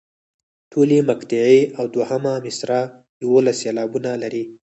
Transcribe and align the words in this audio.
ټولې 0.71 0.97
مقطعې 1.09 1.61
او 1.77 1.85
دوهمه 1.93 2.33
مصرع 2.45 2.81
یوولس 3.21 3.57
سېلابونه 3.63 4.11
لري. 4.23 4.43